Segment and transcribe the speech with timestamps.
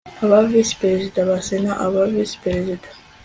[0.23, 2.87] Aba Visi Perezida ba Sena aba Visi Perezida